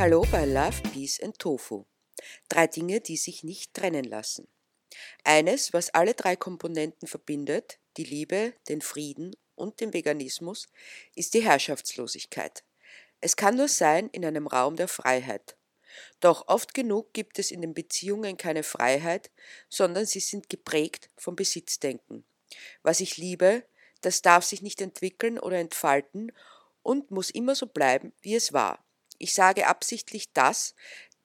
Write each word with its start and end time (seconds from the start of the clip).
Hallo 0.00 0.24
bei 0.32 0.46
Love, 0.46 0.80
Peace 0.94 1.20
and 1.20 1.38
Tofu. 1.38 1.84
Drei 2.48 2.66
Dinge, 2.66 3.02
die 3.02 3.18
sich 3.18 3.44
nicht 3.44 3.74
trennen 3.74 4.04
lassen. 4.04 4.48
Eines, 5.24 5.74
was 5.74 5.90
alle 5.90 6.14
drei 6.14 6.36
Komponenten 6.36 7.06
verbindet, 7.06 7.78
die 7.98 8.04
Liebe, 8.04 8.54
den 8.70 8.80
Frieden 8.80 9.36
und 9.56 9.78
den 9.78 9.92
Veganismus, 9.92 10.68
ist 11.16 11.34
die 11.34 11.42
Herrschaftslosigkeit. 11.42 12.64
Es 13.20 13.36
kann 13.36 13.56
nur 13.56 13.68
sein 13.68 14.08
in 14.08 14.24
einem 14.24 14.46
Raum 14.46 14.76
der 14.76 14.88
Freiheit. 14.88 15.54
Doch 16.20 16.48
oft 16.48 16.72
genug 16.72 17.12
gibt 17.12 17.38
es 17.38 17.50
in 17.50 17.60
den 17.60 17.74
Beziehungen 17.74 18.38
keine 18.38 18.62
Freiheit, 18.62 19.30
sondern 19.68 20.06
sie 20.06 20.20
sind 20.20 20.48
geprägt 20.48 21.10
vom 21.18 21.36
Besitzdenken. 21.36 22.24
Was 22.82 23.00
ich 23.00 23.18
liebe, 23.18 23.64
das 24.00 24.22
darf 24.22 24.46
sich 24.46 24.62
nicht 24.62 24.80
entwickeln 24.80 25.38
oder 25.38 25.58
entfalten 25.58 26.32
und 26.82 27.10
muss 27.10 27.28
immer 27.28 27.54
so 27.54 27.66
bleiben, 27.66 28.14
wie 28.22 28.34
es 28.34 28.54
war. 28.54 28.82
Ich 29.20 29.34
sage 29.34 29.66
absichtlich 29.66 30.32
das, 30.32 30.74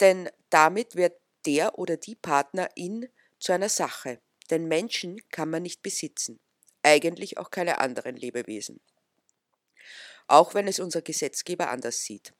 denn 0.01 0.29
damit 0.49 0.97
wird 0.97 1.17
der 1.45 1.79
oder 1.79 1.95
die 1.95 2.15
Partnerin 2.15 3.07
zu 3.39 3.53
einer 3.53 3.69
Sache. 3.69 4.19
Denn 4.49 4.67
Menschen 4.67 5.21
kann 5.29 5.49
man 5.49 5.63
nicht 5.63 5.81
besitzen. 5.81 6.41
Eigentlich 6.83 7.37
auch 7.37 7.51
keine 7.51 7.79
anderen 7.79 8.17
Lebewesen. 8.17 8.81
Auch 10.27 10.53
wenn 10.53 10.67
es 10.67 10.79
unser 10.79 11.01
Gesetzgeber 11.01 11.69
anders 11.69 12.03
sieht. 12.03 12.33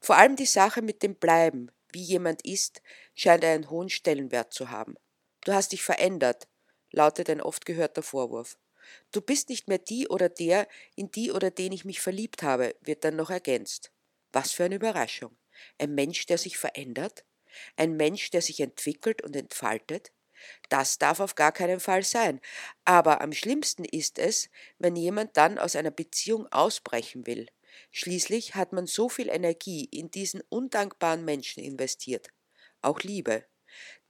Vor 0.00 0.16
allem 0.16 0.34
die 0.34 0.46
Sache 0.46 0.82
mit 0.82 1.04
dem 1.04 1.14
Bleiben, 1.14 1.70
wie 1.92 2.02
jemand 2.02 2.44
ist, 2.44 2.82
scheint 3.14 3.44
einen 3.44 3.70
hohen 3.70 3.88
Stellenwert 3.88 4.52
zu 4.52 4.70
haben. 4.70 4.96
Du 5.44 5.52
hast 5.52 5.70
dich 5.70 5.84
verändert, 5.84 6.48
lautet 6.90 7.30
ein 7.30 7.40
oft 7.40 7.66
gehörter 7.66 8.02
Vorwurf. 8.02 8.58
Du 9.12 9.20
bist 9.20 9.48
nicht 9.48 9.68
mehr 9.68 9.78
die 9.78 10.08
oder 10.08 10.28
der, 10.28 10.66
in 10.96 11.12
die 11.12 11.30
oder 11.30 11.52
den 11.52 11.70
ich 11.70 11.84
mich 11.84 12.00
verliebt 12.00 12.42
habe, 12.42 12.74
wird 12.80 13.04
dann 13.04 13.14
noch 13.14 13.30
ergänzt. 13.30 13.91
Was 14.32 14.52
für 14.52 14.64
eine 14.64 14.76
Überraschung. 14.76 15.36
Ein 15.78 15.94
Mensch, 15.94 16.26
der 16.26 16.38
sich 16.38 16.56
verändert? 16.58 17.24
Ein 17.76 17.96
Mensch, 17.96 18.30
der 18.30 18.42
sich 18.42 18.60
entwickelt 18.60 19.22
und 19.22 19.36
entfaltet? 19.36 20.12
Das 20.68 20.98
darf 20.98 21.20
auf 21.20 21.34
gar 21.34 21.52
keinen 21.52 21.80
Fall 21.80 22.02
sein. 22.02 22.40
Aber 22.84 23.20
am 23.20 23.32
schlimmsten 23.32 23.84
ist 23.84 24.18
es, 24.18 24.48
wenn 24.78 24.96
jemand 24.96 25.36
dann 25.36 25.58
aus 25.58 25.76
einer 25.76 25.90
Beziehung 25.90 26.46
ausbrechen 26.50 27.26
will. 27.26 27.46
Schließlich 27.90 28.54
hat 28.54 28.72
man 28.72 28.86
so 28.86 29.08
viel 29.08 29.28
Energie 29.28 29.84
in 29.84 30.10
diesen 30.10 30.42
undankbaren 30.48 31.24
Menschen 31.24 31.62
investiert. 31.62 32.28
Auch 32.80 33.00
Liebe. 33.00 33.44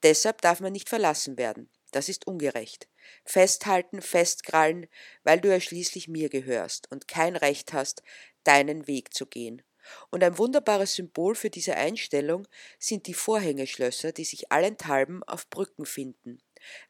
Deshalb 0.03 0.41
darf 0.41 0.61
man 0.61 0.73
nicht 0.73 0.89
verlassen 0.89 1.37
werden. 1.37 1.71
Das 1.93 2.09
ist 2.09 2.27
ungerecht. 2.27 2.89
Festhalten, 3.25 4.01
festkrallen, 4.01 4.89
weil 5.25 5.41
du 5.41 5.49
ja 5.49 5.61
schließlich 5.61 6.09
mir 6.09 6.29
gehörst 6.29 6.91
und 6.91 7.07
kein 7.07 7.37
Recht 7.37 7.73
hast, 7.73 8.03
deinen 8.45 8.87
Weg 8.87 9.15
zu 9.15 9.27
gehen. 9.27 9.63
Und 10.11 10.23
ein 10.23 10.39
wunderbares 10.39 10.95
Symbol 10.95 11.35
für 11.35 11.51
diese 11.51 11.77
Einstellung 11.77 12.47
sind 12.79 13.07
die 13.07 13.15
Vorhängeschlösser, 13.15 14.13
die 14.13 14.25
sich 14.25 14.53
allenthalben 14.53 15.23
auf 15.25 15.49
Brücken 15.49 15.87
finden. 15.87 16.39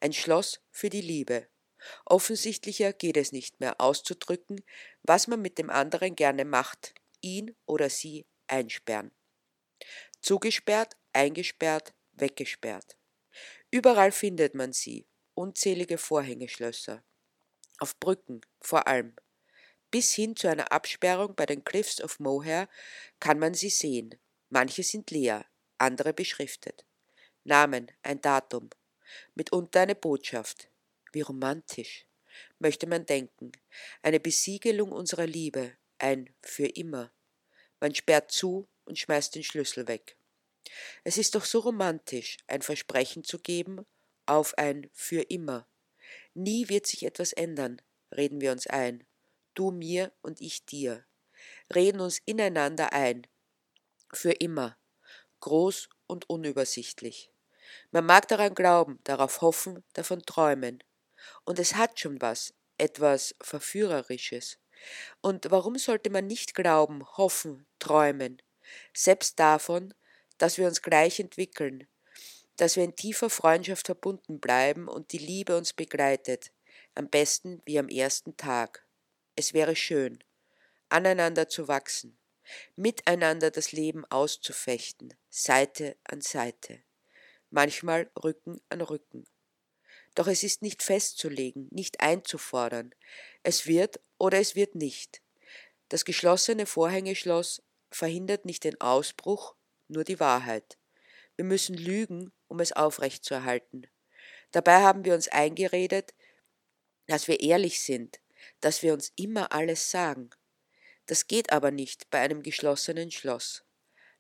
Ein 0.00 0.12
Schloss 0.12 0.60
für 0.70 0.90
die 0.90 1.00
Liebe. 1.00 1.48
Offensichtlicher 2.04 2.92
geht 2.92 3.16
es 3.16 3.32
nicht 3.32 3.60
mehr 3.60 3.80
auszudrücken, 3.80 4.62
was 5.02 5.26
man 5.26 5.42
mit 5.42 5.58
dem 5.58 5.70
anderen 5.70 6.14
gerne 6.14 6.44
macht, 6.44 6.94
ihn 7.20 7.56
oder 7.66 7.90
sie 7.90 8.26
einsperren. 8.46 9.10
Zugesperrt, 10.20 10.96
eingesperrt, 11.12 11.94
weggesperrt. 12.12 12.96
Überall 13.70 14.12
findet 14.12 14.54
man 14.54 14.72
sie, 14.72 15.06
unzählige 15.34 15.98
Vorhängeschlösser. 15.98 17.02
Auf 17.78 17.98
Brücken 17.98 18.42
vor 18.60 18.86
allem. 18.86 19.16
Bis 19.92 20.14
hin 20.14 20.34
zu 20.36 20.48
einer 20.48 20.72
Absperrung 20.72 21.34
bei 21.34 21.44
den 21.44 21.64
Cliffs 21.64 22.00
of 22.00 22.18
Moher 22.18 22.66
kann 23.20 23.38
man 23.38 23.52
sie 23.52 23.68
sehen. 23.68 24.18
Manche 24.48 24.82
sind 24.82 25.10
leer, 25.10 25.44
andere 25.76 26.14
beschriftet. 26.14 26.86
Namen, 27.44 27.92
ein 28.02 28.22
Datum, 28.22 28.70
mitunter 29.34 29.82
eine 29.82 29.94
Botschaft. 29.94 30.70
Wie 31.12 31.20
romantisch, 31.20 32.06
möchte 32.58 32.86
man 32.86 33.04
denken. 33.04 33.52
Eine 34.00 34.18
Besiegelung 34.18 34.92
unserer 34.92 35.26
Liebe, 35.26 35.76
ein 35.98 36.34
für 36.40 36.68
immer. 36.68 37.12
Man 37.78 37.94
sperrt 37.94 38.30
zu 38.30 38.66
und 38.86 38.98
schmeißt 38.98 39.34
den 39.34 39.44
Schlüssel 39.44 39.88
weg. 39.88 40.16
Es 41.04 41.18
ist 41.18 41.34
doch 41.34 41.44
so 41.44 41.58
romantisch, 41.58 42.38
ein 42.46 42.62
Versprechen 42.62 43.24
zu 43.24 43.38
geben 43.38 43.84
auf 44.24 44.56
ein 44.56 44.88
für 44.94 45.20
immer. 45.20 45.68
Nie 46.32 46.70
wird 46.70 46.86
sich 46.86 47.04
etwas 47.04 47.34
ändern, 47.34 47.82
reden 48.10 48.40
wir 48.40 48.52
uns 48.52 48.66
ein. 48.66 49.04
Du 49.54 49.70
mir 49.70 50.12
und 50.22 50.40
ich 50.40 50.64
dir. 50.64 51.04
Reden 51.74 52.00
uns 52.00 52.20
ineinander 52.24 52.92
ein. 52.92 53.26
Für 54.12 54.32
immer. 54.32 54.76
Groß 55.40 55.88
und 56.06 56.28
unübersichtlich. 56.30 57.30
Man 57.90 58.06
mag 58.06 58.28
daran 58.28 58.54
glauben, 58.54 58.98
darauf 59.04 59.40
hoffen, 59.40 59.84
davon 59.92 60.22
träumen. 60.22 60.82
Und 61.44 61.58
es 61.58 61.74
hat 61.74 61.98
schon 61.98 62.20
was, 62.20 62.54
etwas 62.78 63.34
Verführerisches. 63.40 64.58
Und 65.20 65.50
warum 65.50 65.78
sollte 65.78 66.10
man 66.10 66.26
nicht 66.26 66.54
glauben, 66.54 67.06
hoffen, 67.16 67.66
träumen? 67.78 68.42
Selbst 68.94 69.38
davon, 69.38 69.94
dass 70.38 70.58
wir 70.58 70.66
uns 70.66 70.82
gleich 70.82 71.20
entwickeln, 71.20 71.86
dass 72.56 72.76
wir 72.76 72.84
in 72.84 72.96
tiefer 72.96 73.30
Freundschaft 73.30 73.86
verbunden 73.86 74.40
bleiben 74.40 74.88
und 74.88 75.12
die 75.12 75.18
Liebe 75.18 75.56
uns 75.56 75.72
begleitet, 75.72 76.52
am 76.94 77.08
besten 77.08 77.62
wie 77.64 77.78
am 77.78 77.88
ersten 77.88 78.36
Tag. 78.36 78.84
Es 79.34 79.54
wäre 79.54 79.74
schön, 79.74 80.22
aneinander 80.90 81.48
zu 81.48 81.66
wachsen, 81.66 82.18
miteinander 82.76 83.50
das 83.50 83.72
Leben 83.72 84.04
auszufechten, 84.10 85.14
Seite 85.30 85.96
an 86.04 86.20
Seite, 86.20 86.82
manchmal 87.50 88.10
Rücken 88.22 88.60
an 88.68 88.82
Rücken. 88.82 89.24
Doch 90.14 90.26
es 90.26 90.42
ist 90.42 90.60
nicht 90.60 90.82
festzulegen, 90.82 91.68
nicht 91.70 92.00
einzufordern. 92.00 92.94
Es 93.42 93.66
wird 93.66 94.00
oder 94.18 94.38
es 94.38 94.54
wird 94.54 94.74
nicht. 94.74 95.22
Das 95.88 96.04
geschlossene 96.04 96.66
Vorhängeschloss 96.66 97.62
verhindert 97.90 98.44
nicht 98.44 98.64
den 98.64 98.78
Ausbruch, 98.82 99.54
nur 99.88 100.04
die 100.04 100.20
Wahrheit. 100.20 100.76
Wir 101.36 101.46
müssen 101.46 101.74
lügen, 101.74 102.32
um 102.48 102.60
es 102.60 102.72
aufrechtzuerhalten. 102.72 103.86
Dabei 104.50 104.82
haben 104.82 105.06
wir 105.06 105.14
uns 105.14 105.28
eingeredet, 105.28 106.12
dass 107.06 107.28
wir 107.28 107.40
ehrlich 107.40 107.80
sind, 107.80 108.21
dass 108.62 108.82
wir 108.82 108.94
uns 108.94 109.12
immer 109.16 109.52
alles 109.52 109.90
sagen. 109.90 110.30
Das 111.04 111.26
geht 111.26 111.52
aber 111.52 111.70
nicht 111.70 112.08
bei 112.08 112.20
einem 112.20 112.42
geschlossenen 112.42 113.10
Schloss. 113.10 113.64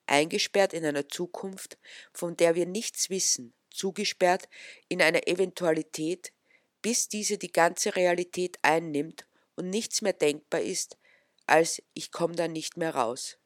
Eingesperrt 0.06 0.74
in 0.74 0.84
einer 0.84 1.08
Zukunft, 1.08 1.78
von 2.12 2.36
der 2.36 2.54
wir 2.54 2.66
nichts 2.66 3.08
wissen, 3.08 3.54
zugesperrt 3.70 4.48
in 4.88 5.00
einer 5.00 5.26
Eventualität, 5.26 6.34
bis 6.82 7.08
diese 7.08 7.38
die 7.38 7.52
ganze 7.52 7.96
Realität 7.96 8.58
einnimmt 8.60 9.26
und 9.56 9.70
nichts 9.70 10.02
mehr 10.02 10.12
denkbar 10.12 10.60
ist, 10.60 10.98
als 11.46 11.82
ich 11.94 12.12
komme 12.12 12.36
da 12.36 12.48
nicht 12.48 12.76
mehr 12.76 12.94
raus 12.94 13.38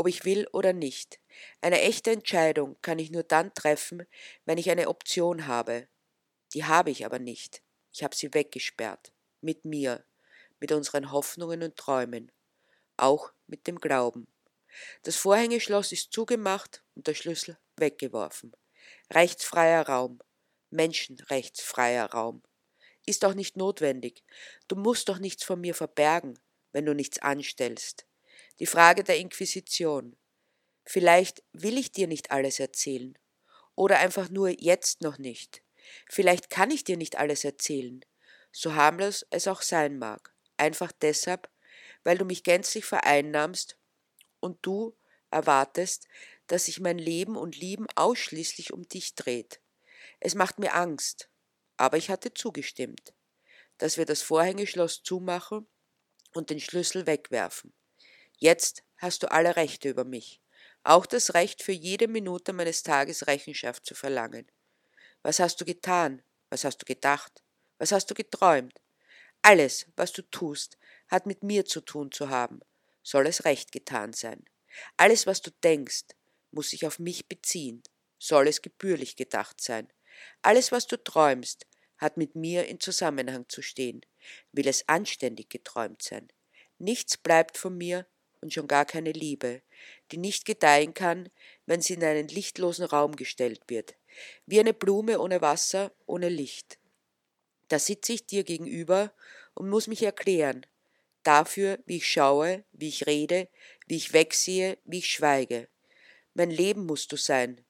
ob 0.00 0.08
ich 0.08 0.24
will 0.24 0.46
oder 0.52 0.72
nicht. 0.72 1.20
Eine 1.60 1.82
echte 1.82 2.10
Entscheidung 2.10 2.76
kann 2.80 2.98
ich 2.98 3.10
nur 3.10 3.22
dann 3.22 3.52
treffen, 3.52 4.06
wenn 4.46 4.56
ich 4.56 4.70
eine 4.70 4.88
Option 4.88 5.46
habe. 5.46 5.88
Die 6.54 6.64
habe 6.64 6.90
ich 6.90 7.04
aber 7.04 7.18
nicht. 7.18 7.62
Ich 7.92 8.02
habe 8.02 8.16
sie 8.16 8.32
weggesperrt. 8.32 9.12
Mit 9.40 9.64
mir, 9.64 10.04
mit 10.60 10.72
unseren 10.72 11.12
Hoffnungen 11.12 11.62
und 11.62 11.76
Träumen, 11.76 12.30
auch 12.96 13.32
mit 13.46 13.66
dem 13.66 13.78
Glauben. 13.78 14.26
Das 15.02 15.16
Vorhängeschloss 15.16 15.92
ist 15.92 16.12
zugemacht 16.12 16.82
und 16.94 17.06
der 17.06 17.14
Schlüssel 17.14 17.58
weggeworfen. 17.76 18.52
Rechtsfreier 19.10 19.86
Raum, 19.86 20.20
menschenrechtsfreier 20.70 22.10
Raum. 22.10 22.42
Ist 23.06 23.22
doch 23.22 23.34
nicht 23.34 23.56
notwendig. 23.56 24.22
Du 24.68 24.76
musst 24.76 25.08
doch 25.08 25.18
nichts 25.18 25.42
von 25.42 25.60
mir 25.60 25.74
verbergen, 25.74 26.38
wenn 26.72 26.86
du 26.86 26.94
nichts 26.94 27.18
anstellst 27.18 28.06
die 28.60 28.66
Frage 28.66 29.02
der 29.02 29.16
Inquisition. 29.16 30.16
Vielleicht 30.84 31.42
will 31.52 31.78
ich 31.78 31.92
dir 31.92 32.06
nicht 32.06 32.30
alles 32.30 32.60
erzählen 32.60 33.18
oder 33.74 33.98
einfach 33.98 34.28
nur 34.28 34.50
jetzt 34.50 35.00
noch 35.00 35.18
nicht. 35.18 35.62
Vielleicht 36.08 36.50
kann 36.50 36.70
ich 36.70 36.84
dir 36.84 36.96
nicht 36.96 37.16
alles 37.16 37.42
erzählen, 37.42 38.04
so 38.52 38.74
harmlos 38.74 39.26
es 39.30 39.46
auch 39.46 39.62
sein 39.62 39.98
mag, 39.98 40.34
einfach 40.56 40.92
deshalb, 40.92 41.50
weil 42.04 42.18
du 42.18 42.24
mich 42.24 42.42
gänzlich 42.42 42.84
vereinnahmst 42.84 43.78
und 44.40 44.58
du 44.62 44.96
erwartest, 45.30 46.06
dass 46.46 46.64
sich 46.64 46.80
mein 46.80 46.98
Leben 46.98 47.36
und 47.36 47.56
Lieben 47.56 47.86
ausschließlich 47.94 48.72
um 48.72 48.88
dich 48.88 49.14
dreht. 49.14 49.60
Es 50.18 50.34
macht 50.34 50.58
mir 50.58 50.74
Angst, 50.74 51.30
aber 51.76 51.96
ich 51.96 52.10
hatte 52.10 52.34
zugestimmt, 52.34 53.14
dass 53.78 53.96
wir 53.96 54.04
das 54.04 54.22
Vorhängeschloss 54.22 55.02
zumachen 55.02 55.68
und 56.34 56.50
den 56.50 56.60
Schlüssel 56.60 57.06
wegwerfen. 57.06 57.72
Jetzt 58.36 58.82
hast 58.96 59.22
du 59.22 59.30
alle 59.30 59.56
Rechte 59.56 59.88
über 59.88 60.04
mich, 60.04 60.42
auch 60.82 61.06
das 61.06 61.34
Recht 61.34 61.62
für 61.62 61.72
jede 61.72 62.08
Minute 62.08 62.52
meines 62.52 62.82
Tages 62.82 63.26
Rechenschaft 63.26 63.86
zu 63.86 63.94
verlangen. 63.94 64.50
Was 65.22 65.38
hast 65.38 65.60
du 65.60 65.64
getan? 65.64 66.22
Was 66.48 66.64
hast 66.64 66.78
du 66.78 66.86
gedacht? 66.86 67.42
Was 67.80 67.92
hast 67.92 68.10
du 68.10 68.14
geträumt? 68.14 68.78
Alles, 69.40 69.86
was 69.96 70.12
du 70.12 70.20
tust, 70.20 70.76
hat 71.08 71.24
mit 71.24 71.42
mir 71.42 71.64
zu 71.64 71.80
tun 71.80 72.12
zu 72.12 72.28
haben. 72.28 72.60
Soll 73.02 73.26
es 73.26 73.46
recht 73.46 73.72
getan 73.72 74.12
sein. 74.12 74.44
Alles, 74.98 75.26
was 75.26 75.40
du 75.40 75.50
denkst, 75.64 76.04
muss 76.50 76.70
sich 76.70 76.86
auf 76.86 76.98
mich 76.98 77.26
beziehen, 77.26 77.82
soll 78.18 78.48
es 78.48 78.60
gebührlich 78.60 79.16
gedacht 79.16 79.62
sein. 79.62 79.88
Alles, 80.42 80.72
was 80.72 80.88
du 80.88 81.02
träumst, 81.02 81.66
hat 81.96 82.18
mit 82.18 82.34
mir 82.34 82.66
in 82.66 82.80
Zusammenhang 82.80 83.48
zu 83.48 83.62
stehen, 83.62 84.02
will 84.52 84.68
es 84.68 84.86
anständig 84.86 85.48
geträumt 85.48 86.02
sein. 86.02 86.28
Nichts 86.76 87.16
bleibt 87.16 87.56
von 87.56 87.78
mir 87.78 88.06
und 88.42 88.52
schon 88.52 88.68
gar 88.68 88.84
keine 88.84 89.12
Liebe, 89.12 89.62
die 90.12 90.18
nicht 90.18 90.44
gedeihen 90.44 90.92
kann, 90.92 91.30
wenn 91.64 91.80
sie 91.80 91.94
in 91.94 92.04
einen 92.04 92.28
lichtlosen 92.28 92.84
Raum 92.84 93.16
gestellt 93.16 93.62
wird, 93.68 93.94
wie 94.44 94.60
eine 94.60 94.74
Blume 94.74 95.18
ohne 95.18 95.40
Wasser, 95.40 95.92
ohne 96.04 96.28
Licht. 96.28 96.79
Da 97.70 97.78
sitze 97.78 98.12
ich 98.14 98.26
dir 98.26 98.42
gegenüber 98.42 99.14
und 99.54 99.70
muss 99.70 99.86
mich 99.86 100.02
erklären, 100.02 100.66
dafür, 101.22 101.78
wie 101.86 101.98
ich 101.98 102.08
schaue, 102.08 102.64
wie 102.72 102.88
ich 102.88 103.06
rede, 103.06 103.48
wie 103.86 103.96
ich 103.96 104.12
wegsehe, 104.12 104.76
wie 104.84 104.98
ich 104.98 105.06
schweige. 105.06 105.68
Mein 106.34 106.50
Leben 106.50 106.84
musst 106.84 107.12
du 107.12 107.16
sein. 107.16 107.64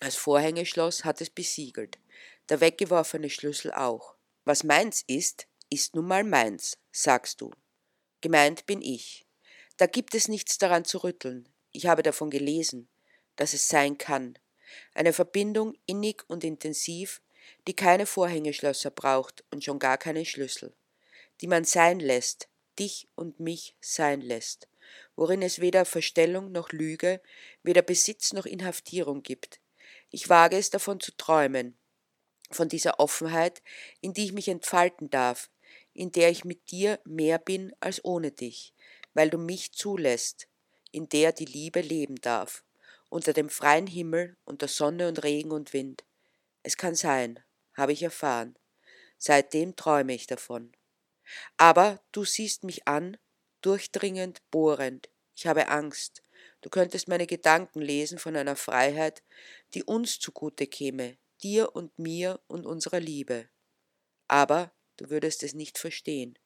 Das 0.00 0.16
Vorhängeschloss 0.16 1.04
hat 1.04 1.20
es 1.20 1.30
besiegelt, 1.30 1.98
der 2.48 2.60
weggeworfene 2.60 3.30
Schlüssel 3.30 3.72
auch. 3.72 4.16
Was 4.44 4.64
meins 4.64 5.04
ist, 5.06 5.46
ist 5.70 5.94
nun 5.94 6.08
mal 6.08 6.24
meins, 6.24 6.76
sagst 6.90 7.40
du. 7.40 7.52
Gemeint 8.22 8.66
bin 8.66 8.82
ich. 8.82 9.26
Da 9.76 9.86
gibt 9.86 10.16
es 10.16 10.26
nichts 10.26 10.58
daran 10.58 10.84
zu 10.84 10.98
rütteln. 10.98 11.48
Ich 11.70 11.86
habe 11.86 12.02
davon 12.02 12.30
gelesen, 12.30 12.88
dass 13.36 13.54
es 13.54 13.68
sein 13.68 13.96
kann. 13.96 14.36
Eine 14.92 15.12
Verbindung 15.12 15.74
innig 15.86 16.28
und 16.28 16.42
intensiv, 16.42 17.22
die 17.66 17.74
keine 17.74 18.06
Vorhängeschlösser 18.06 18.90
braucht 18.90 19.44
und 19.50 19.64
schon 19.64 19.78
gar 19.78 19.98
keinen 19.98 20.24
Schlüssel, 20.24 20.72
die 21.40 21.46
man 21.46 21.64
sein 21.64 22.00
lässt, 22.00 22.48
dich 22.78 23.08
und 23.14 23.40
mich 23.40 23.76
sein 23.80 24.20
lässt, 24.20 24.68
worin 25.16 25.42
es 25.42 25.60
weder 25.60 25.84
Verstellung 25.84 26.52
noch 26.52 26.72
Lüge, 26.72 27.20
weder 27.62 27.82
Besitz 27.82 28.32
noch 28.32 28.46
Inhaftierung 28.46 29.22
gibt. 29.22 29.60
Ich 30.10 30.28
wage 30.28 30.56
es 30.56 30.70
davon 30.70 31.00
zu 31.00 31.16
träumen, 31.16 31.76
von 32.50 32.68
dieser 32.68 32.98
Offenheit, 32.98 33.62
in 34.00 34.12
die 34.12 34.24
ich 34.24 34.32
mich 34.32 34.48
entfalten 34.48 35.10
darf, 35.10 35.50
in 35.92 36.10
der 36.12 36.30
ich 36.30 36.44
mit 36.44 36.70
dir 36.70 36.98
mehr 37.04 37.38
bin 37.38 37.72
als 37.80 38.04
ohne 38.04 38.32
dich, 38.32 38.74
weil 39.14 39.30
du 39.30 39.38
mich 39.38 39.72
zulässt, 39.72 40.48
in 40.90 41.08
der 41.08 41.32
die 41.32 41.44
Liebe 41.44 41.80
leben 41.80 42.16
darf, 42.16 42.64
unter 43.08 43.32
dem 43.32 43.48
freien 43.48 43.86
Himmel, 43.86 44.36
unter 44.44 44.68
Sonne 44.68 45.08
und 45.08 45.22
Regen 45.22 45.52
und 45.52 45.72
Wind. 45.72 46.04
Es 46.62 46.76
kann 46.76 46.94
sein, 46.94 47.42
habe 47.74 47.92
ich 47.92 48.02
erfahren. 48.02 48.56
Seitdem 49.18 49.76
träume 49.76 50.14
ich 50.14 50.26
davon. 50.26 50.72
Aber 51.56 52.02
du 52.12 52.24
siehst 52.24 52.64
mich 52.64 52.86
an, 52.88 53.16
durchdringend, 53.62 54.42
bohrend. 54.50 55.08
Ich 55.36 55.46
habe 55.46 55.68
Angst. 55.68 56.22
Du 56.60 56.68
könntest 56.68 57.08
meine 57.08 57.26
Gedanken 57.26 57.80
lesen 57.80 58.18
von 58.18 58.36
einer 58.36 58.56
Freiheit, 58.56 59.22
die 59.74 59.84
uns 59.84 60.18
zugute 60.18 60.66
käme, 60.66 61.16
dir 61.42 61.74
und 61.74 61.98
mir 61.98 62.40
und 62.46 62.66
unserer 62.66 63.00
Liebe. 63.00 63.48
Aber 64.28 64.72
du 64.96 65.08
würdest 65.10 65.42
es 65.42 65.54
nicht 65.54 65.78
verstehen, 65.78 66.38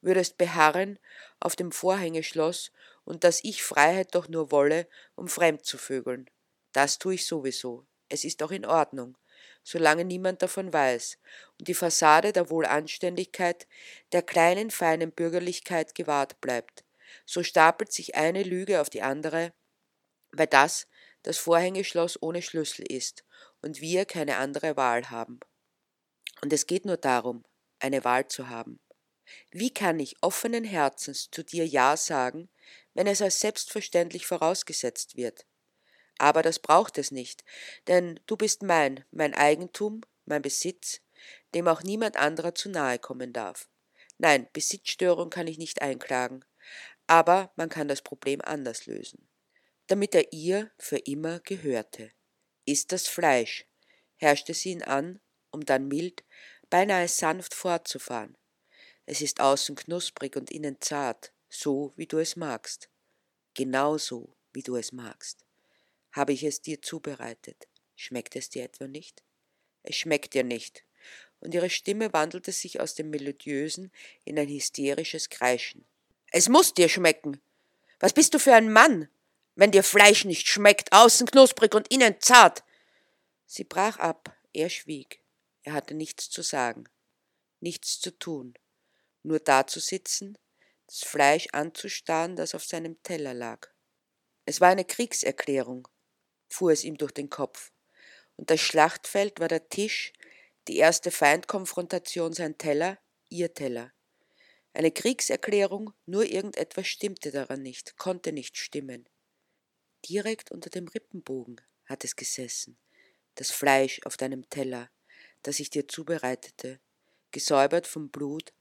würdest 0.00 0.38
beharren 0.38 0.98
auf 1.38 1.54
dem 1.54 1.70
Vorhängeschloss 1.70 2.72
und 3.04 3.24
dass 3.24 3.44
ich 3.44 3.62
Freiheit 3.62 4.14
doch 4.14 4.28
nur 4.28 4.50
wolle, 4.50 4.88
um 5.14 5.28
fremd 5.28 5.64
zu 5.64 5.78
vögeln. 5.78 6.28
Das 6.72 6.98
tue 6.98 7.14
ich 7.14 7.26
sowieso. 7.26 7.86
Es 8.08 8.24
ist 8.24 8.42
auch 8.42 8.50
in 8.50 8.66
Ordnung, 8.66 9.16
solange 9.62 10.04
niemand 10.04 10.42
davon 10.42 10.72
weiß 10.72 11.18
und 11.58 11.68
die 11.68 11.74
Fassade 11.74 12.32
der 12.32 12.50
Wohlanständigkeit, 12.50 13.66
der 14.12 14.22
kleinen 14.22 14.70
feinen 14.70 15.12
Bürgerlichkeit 15.12 15.94
gewahrt 15.94 16.40
bleibt. 16.40 16.84
So 17.26 17.42
stapelt 17.42 17.92
sich 17.92 18.14
eine 18.14 18.42
Lüge 18.42 18.80
auf 18.80 18.90
die 18.90 19.02
andere, 19.02 19.52
weil 20.32 20.46
das 20.46 20.86
das 21.22 21.38
Vorhängeschloss 21.38 22.20
ohne 22.20 22.42
Schlüssel 22.42 22.84
ist 22.90 23.24
und 23.60 23.80
wir 23.80 24.04
keine 24.04 24.36
andere 24.36 24.76
Wahl 24.76 25.10
haben. 25.10 25.38
Und 26.42 26.52
es 26.52 26.66
geht 26.66 26.84
nur 26.84 26.96
darum, 26.96 27.44
eine 27.78 28.04
Wahl 28.04 28.26
zu 28.26 28.48
haben. 28.48 28.80
Wie 29.50 29.72
kann 29.72 30.00
ich 30.00 30.16
offenen 30.20 30.64
Herzens 30.64 31.30
zu 31.30 31.44
dir 31.44 31.66
Ja 31.66 31.96
sagen, 31.96 32.48
wenn 32.94 33.06
es 33.06 33.22
als 33.22 33.40
selbstverständlich 33.40 34.26
vorausgesetzt 34.26 35.16
wird? 35.16 35.46
Aber 36.18 36.42
das 36.42 36.58
braucht 36.58 36.98
es 36.98 37.10
nicht, 37.10 37.44
denn 37.88 38.20
du 38.26 38.36
bist 38.36 38.62
mein, 38.62 39.04
mein 39.10 39.34
Eigentum, 39.34 40.02
mein 40.24 40.42
Besitz, 40.42 41.00
dem 41.54 41.68
auch 41.68 41.82
niemand 41.82 42.16
anderer 42.16 42.54
zu 42.54 42.68
nahe 42.68 42.98
kommen 42.98 43.32
darf. 43.32 43.68
Nein, 44.18 44.48
Besitzstörung 44.52 45.30
kann 45.30 45.46
ich 45.46 45.58
nicht 45.58 45.82
einklagen, 45.82 46.44
aber 47.06 47.52
man 47.56 47.68
kann 47.68 47.88
das 47.88 48.02
Problem 48.02 48.40
anders 48.40 48.86
lösen. 48.86 49.28
Damit 49.88 50.14
er 50.14 50.32
ihr 50.32 50.70
für 50.78 50.98
immer 50.98 51.40
gehörte. 51.40 52.10
Ist 52.64 52.92
das 52.92 53.08
Fleisch, 53.08 53.66
herrschte 54.16 54.54
sie 54.54 54.70
ihn 54.70 54.82
an, 54.82 55.20
um 55.50 55.64
dann 55.64 55.88
mild, 55.88 56.24
beinahe 56.70 57.08
sanft 57.08 57.54
fortzufahren. 57.54 58.36
Es 59.04 59.20
ist 59.20 59.40
außen 59.40 59.74
knusprig 59.74 60.36
und 60.36 60.50
innen 60.50 60.80
zart, 60.80 61.32
so 61.48 61.92
wie 61.96 62.06
du 62.06 62.18
es 62.18 62.36
magst. 62.36 62.88
Genau 63.54 63.98
so, 63.98 64.34
wie 64.52 64.62
du 64.62 64.76
es 64.76 64.92
magst. 64.92 65.41
Habe 66.12 66.32
ich 66.32 66.44
es 66.44 66.60
dir 66.60 66.80
zubereitet? 66.80 67.68
Schmeckt 67.96 68.36
es 68.36 68.50
dir 68.50 68.64
etwa 68.64 68.86
nicht? 68.86 69.22
Es 69.82 69.96
schmeckt 69.96 70.34
dir 70.34 70.44
nicht. 70.44 70.84
Und 71.40 71.54
ihre 71.54 71.70
Stimme 71.70 72.12
wandelte 72.12 72.52
sich 72.52 72.80
aus 72.80 72.94
dem 72.94 73.10
Melodiösen 73.10 73.90
in 74.24 74.38
ein 74.38 74.48
hysterisches 74.48 75.28
Kreischen. 75.28 75.84
Es 76.30 76.48
muss 76.48 76.74
dir 76.74 76.88
schmecken. 76.88 77.40
Was 77.98 78.12
bist 78.12 78.34
du 78.34 78.38
für 78.38 78.54
ein 78.54 78.72
Mann, 78.72 79.08
wenn 79.54 79.70
dir 79.70 79.82
Fleisch 79.82 80.24
nicht 80.24 80.48
schmeckt, 80.48 80.92
außen 80.92 81.26
knusprig 81.26 81.74
und 81.74 81.92
innen 81.92 82.20
zart? 82.20 82.62
Sie 83.46 83.64
brach 83.64 83.98
ab, 83.98 84.36
er 84.52 84.70
schwieg. 84.70 85.20
Er 85.62 85.74
hatte 85.74 85.94
nichts 85.94 86.30
zu 86.30 86.42
sagen, 86.42 86.84
nichts 87.60 88.00
zu 88.00 88.10
tun, 88.18 88.54
nur 89.22 89.38
dazusitzen, 89.38 90.36
das 90.86 91.00
Fleisch 91.04 91.48
anzustarren, 91.52 92.34
das 92.34 92.54
auf 92.54 92.64
seinem 92.64 93.00
Teller 93.02 93.34
lag. 93.34 93.68
Es 94.44 94.60
war 94.60 94.68
eine 94.68 94.84
Kriegserklärung, 94.84 95.86
fuhr 96.52 96.72
es 96.72 96.84
ihm 96.84 96.96
durch 96.96 97.12
den 97.12 97.30
Kopf, 97.30 97.72
und 98.36 98.50
das 98.50 98.60
Schlachtfeld 98.60 99.40
war 99.40 99.48
der 99.48 99.68
Tisch, 99.68 100.12
die 100.68 100.76
erste 100.76 101.10
Feindkonfrontation 101.10 102.32
sein 102.32 102.58
Teller, 102.58 102.98
ihr 103.28 103.52
Teller. 103.52 103.92
Eine 104.74 104.90
Kriegserklärung, 104.90 105.92
nur 106.06 106.24
irgendetwas 106.24 106.86
stimmte 106.86 107.30
daran 107.30 107.62
nicht, 107.62 107.96
konnte 107.98 108.32
nicht 108.32 108.56
stimmen. 108.56 109.08
Direkt 110.08 110.50
unter 110.50 110.70
dem 110.70 110.88
Rippenbogen 110.88 111.60
hat 111.84 112.04
es 112.04 112.16
gesessen, 112.16 112.78
das 113.34 113.50
Fleisch 113.50 114.00
auf 114.04 114.16
deinem 114.16 114.48
Teller, 114.48 114.90
das 115.42 115.60
ich 115.60 115.70
dir 115.70 115.88
zubereitete, 115.88 116.80
gesäubert 117.32 117.86
vom 117.86 118.10
Blut, 118.10 118.52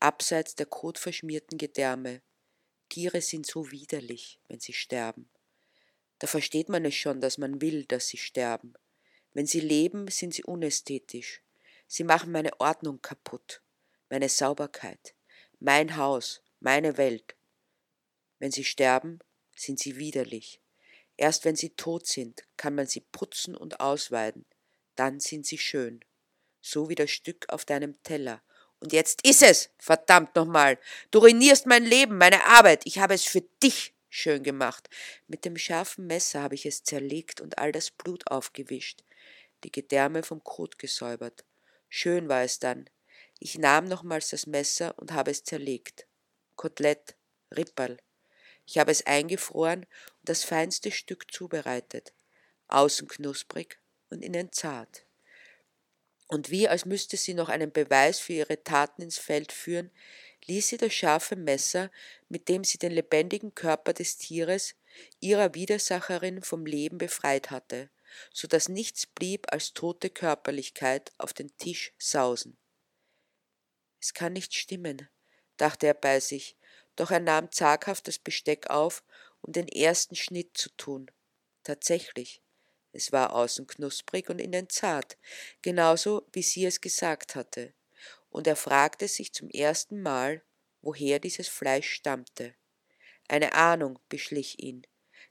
abseits 0.00 0.54
der 0.54 0.66
kotverschmierten 0.66 1.58
Gedärme. 1.58 2.22
Tiere 2.88 3.20
sind 3.20 3.46
so 3.46 3.70
widerlich, 3.70 4.40
wenn 4.48 4.60
sie 4.60 4.72
sterben. 4.72 5.28
Da 6.18 6.26
versteht 6.26 6.68
man 6.68 6.84
es 6.84 6.94
schon, 6.94 7.20
dass 7.20 7.38
man 7.38 7.60
will, 7.60 7.84
dass 7.84 8.08
sie 8.08 8.16
sterben. 8.16 8.74
Wenn 9.32 9.46
sie 9.46 9.60
leben, 9.60 10.08
sind 10.08 10.34
sie 10.34 10.44
unästhetisch. 10.44 11.42
Sie 11.86 12.04
machen 12.04 12.32
meine 12.32 12.60
Ordnung 12.60 13.00
kaputt, 13.00 13.62
meine 14.10 14.28
Sauberkeit, 14.28 15.14
mein 15.60 15.96
Haus, 15.96 16.42
meine 16.60 16.96
Welt. 16.96 17.36
Wenn 18.38 18.50
sie 18.50 18.64
sterben, 18.64 19.20
sind 19.56 19.78
sie 19.78 19.96
widerlich. 19.96 20.60
Erst 21.16 21.44
wenn 21.44 21.56
sie 21.56 21.70
tot 21.70 22.06
sind, 22.06 22.44
kann 22.56 22.74
man 22.74 22.86
sie 22.86 23.00
putzen 23.00 23.56
und 23.56 23.80
ausweiden. 23.80 24.44
Dann 24.96 25.20
sind 25.20 25.46
sie 25.46 25.58
schön 25.58 26.04
so 26.60 26.88
wie 26.88 26.94
das 26.94 27.10
Stück 27.10 27.46
auf 27.48 27.64
deinem 27.64 28.00
Teller. 28.02 28.42
Und 28.80 28.92
jetzt 28.92 29.26
ist 29.26 29.42
es, 29.42 29.70
verdammt 29.78 30.36
nochmal. 30.36 30.78
Du 31.10 31.18
ruinierst 31.18 31.66
mein 31.66 31.84
Leben, 31.84 32.16
meine 32.16 32.44
Arbeit. 32.44 32.82
Ich 32.84 32.98
habe 32.98 33.14
es 33.14 33.24
für 33.24 33.40
dich 33.62 33.94
schön 34.08 34.42
gemacht. 34.42 34.88
Mit 35.26 35.44
dem 35.44 35.56
scharfen 35.56 36.06
Messer 36.06 36.42
habe 36.42 36.54
ich 36.54 36.66
es 36.66 36.82
zerlegt 36.82 37.40
und 37.40 37.58
all 37.58 37.72
das 37.72 37.90
Blut 37.90 38.30
aufgewischt, 38.30 39.04
die 39.64 39.72
Gedärme 39.72 40.22
vom 40.22 40.42
Kot 40.44 40.78
gesäubert. 40.78 41.44
Schön 41.88 42.28
war 42.28 42.42
es 42.42 42.58
dann. 42.58 42.88
Ich 43.38 43.58
nahm 43.58 43.84
nochmals 43.84 44.30
das 44.30 44.46
Messer 44.46 44.98
und 44.98 45.12
habe 45.12 45.30
es 45.30 45.44
zerlegt. 45.44 46.06
Kotelett, 46.56 47.16
Ripperl. 47.56 47.98
Ich 48.66 48.78
habe 48.78 48.90
es 48.90 49.06
eingefroren 49.06 49.80
und 49.80 50.28
das 50.28 50.44
feinste 50.44 50.90
Stück 50.90 51.32
zubereitet. 51.32 52.12
Außen 52.66 53.08
knusprig 53.08 53.78
und 54.10 54.22
innen 54.22 54.52
zart 54.52 55.04
und 56.28 56.50
wie 56.50 56.68
als 56.68 56.84
müsste 56.84 57.16
sie 57.16 57.34
noch 57.34 57.48
einen 57.48 57.72
Beweis 57.72 58.20
für 58.20 58.34
ihre 58.34 58.62
Taten 58.62 59.02
ins 59.02 59.18
Feld 59.18 59.50
führen, 59.50 59.90
ließ 60.48 60.68
sie 60.68 60.76
das 60.76 60.92
scharfe 60.92 61.36
Messer, 61.36 61.90
mit 62.28 62.48
dem 62.48 62.64
sie 62.64 62.78
den 62.78 62.92
lebendigen 62.92 63.54
Körper 63.54 63.92
des 63.92 64.16
Tieres, 64.16 64.74
ihrer 65.20 65.54
Widersacherin 65.54 66.42
vom 66.42 66.66
Leben 66.66 66.98
befreit 66.98 67.50
hatte, 67.50 67.90
so 68.32 68.48
dass 68.48 68.68
nichts 68.68 69.06
blieb 69.06 69.52
als 69.52 69.74
tote 69.74 70.10
Körperlichkeit 70.10 71.12
auf 71.18 71.32
den 71.32 71.56
Tisch 71.58 71.92
sausen. 71.98 72.56
Es 74.00 74.14
kann 74.14 74.32
nicht 74.32 74.54
stimmen, 74.54 75.08
dachte 75.56 75.86
er 75.86 75.94
bei 75.94 76.20
sich, 76.20 76.56
doch 76.96 77.10
er 77.10 77.20
nahm 77.20 77.52
zaghaft 77.52 78.08
das 78.08 78.18
Besteck 78.18 78.70
auf 78.70 79.04
um 79.40 79.52
den 79.52 79.68
ersten 79.68 80.16
Schnitt 80.16 80.56
zu 80.56 80.70
tun. 80.70 81.10
Tatsächlich, 81.62 82.42
es 82.92 83.12
war 83.12 83.34
außen 83.34 83.66
knusprig 83.66 84.30
und 84.30 84.40
innen 84.40 84.68
zart, 84.68 85.16
genauso 85.62 86.26
wie 86.32 86.42
sie 86.42 86.64
es 86.66 86.80
gesagt 86.80 87.34
hatte, 87.34 87.74
und 88.30 88.46
er 88.46 88.56
fragte 88.56 89.08
sich 89.08 89.32
zum 89.32 89.48
ersten 89.50 90.02
Mal, 90.02 90.42
woher 90.80 91.18
dieses 91.18 91.48
Fleisch 91.48 91.90
stammte. 91.90 92.54
Eine 93.28 93.54
Ahnung 93.54 93.98
beschlich 94.08 94.62
ihn, 94.62 94.86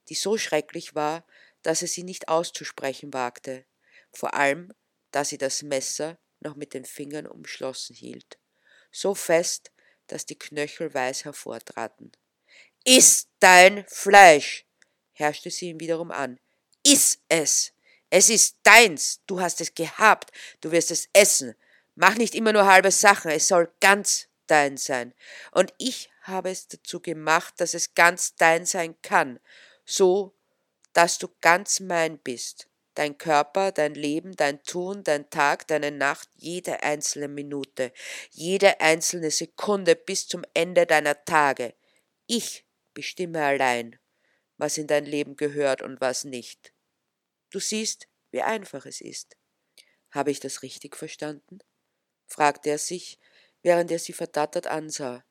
die 0.09 0.15
so 0.15 0.37
schrecklich 0.37 0.95
war, 0.95 1.25
dass 1.63 1.81
er 1.81 1.87
sie 1.87 2.03
nicht 2.03 2.27
auszusprechen 2.29 3.13
wagte, 3.13 3.65
vor 4.11 4.33
allem, 4.33 4.73
da 5.11 5.25
sie 5.25 5.37
das 5.37 5.63
Messer 5.63 6.17
noch 6.39 6.55
mit 6.55 6.73
den 6.73 6.85
Fingern 6.85 7.27
umschlossen 7.27 7.95
hielt, 7.95 8.37
so 8.91 9.15
fest, 9.15 9.71
dass 10.07 10.25
die 10.25 10.37
Knöchel 10.37 10.93
weiß 10.93 11.25
hervortraten. 11.25 12.11
Iss 12.85 13.27
dein 13.39 13.85
Fleisch! 13.87 14.65
herrschte 15.13 15.51
sie 15.51 15.69
ihn 15.69 15.79
wiederum 15.79 16.11
an. 16.11 16.39
Iss 16.83 17.19
es! 17.27 17.73
Es 18.09 18.29
ist 18.29 18.57
deins! 18.63 19.21
Du 19.27 19.41
hast 19.41 19.59
es 19.59 19.73
gehabt! 19.73 20.31
Du 20.61 20.71
wirst 20.71 20.91
es 20.91 21.09
essen! 21.11 21.55
Mach 21.99 22.15
nicht 22.15 22.35
immer 22.35 22.53
nur 22.53 22.67
halbe 22.67 22.91
Sachen, 22.91 23.31
es 23.31 23.47
soll 23.47 23.73
ganz 23.79 24.27
dein 24.45 24.77
sein. 24.77 25.15
Und 25.51 25.73
ich 25.79 26.11
habe 26.21 26.51
es 26.51 26.67
dazu 26.67 27.01
gemacht, 27.01 27.55
dass 27.57 27.73
es 27.73 27.95
ganz 27.95 28.35
dein 28.35 28.67
sein 28.67 28.95
kann, 29.01 29.39
so 29.83 30.35
dass 30.93 31.17
du 31.17 31.27
ganz 31.41 31.79
mein 31.79 32.19
bist. 32.19 32.67
Dein 32.93 33.17
Körper, 33.17 33.71
dein 33.71 33.95
Leben, 33.95 34.35
dein 34.35 34.61
Tun, 34.61 35.03
dein 35.03 35.31
Tag, 35.31 35.67
deine 35.67 35.89
Nacht, 35.89 36.29
jede 36.35 36.83
einzelne 36.83 37.27
Minute, 37.27 37.91
jede 38.29 38.79
einzelne 38.79 39.31
Sekunde 39.31 39.95
bis 39.95 40.27
zum 40.27 40.43
Ende 40.53 40.85
deiner 40.85 41.25
Tage. 41.25 41.73
Ich 42.27 42.63
bestimme 42.93 43.43
allein, 43.43 43.97
was 44.57 44.77
in 44.77 44.85
dein 44.85 45.05
Leben 45.05 45.35
gehört 45.35 45.81
und 45.81 45.99
was 45.99 46.25
nicht. 46.25 46.73
Du 47.49 47.59
siehst, 47.59 48.07
wie 48.29 48.43
einfach 48.43 48.85
es 48.85 49.01
ist. 49.01 49.35
Habe 50.11 50.29
ich 50.29 50.39
das 50.39 50.61
richtig 50.61 50.95
verstanden? 50.95 51.59
Fragte 52.27 52.69
er 52.69 52.77
sich, 52.77 53.19
während 53.63 53.89
er 53.91 53.99
sie 53.99 54.13
verdattert 54.13 54.67
ansah. 54.67 55.25